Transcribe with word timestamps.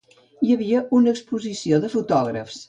Hi 0.45 0.53
havia 0.55 0.81
una 1.01 1.13
exposició 1.17 1.81
de 1.85 1.93
fotògrafs. 1.97 2.59